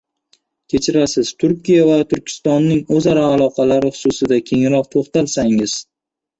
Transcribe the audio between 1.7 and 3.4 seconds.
va Turkistonning o‘zaro